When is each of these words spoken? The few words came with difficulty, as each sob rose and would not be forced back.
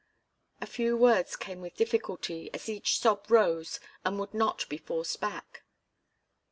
The 0.59 0.65
few 0.65 0.97
words 0.97 1.35
came 1.35 1.61
with 1.61 1.75
difficulty, 1.75 2.49
as 2.55 2.67
each 2.67 2.97
sob 2.97 3.29
rose 3.29 3.79
and 4.03 4.19
would 4.19 4.33
not 4.33 4.67
be 4.67 4.79
forced 4.79 5.21
back. 5.21 5.61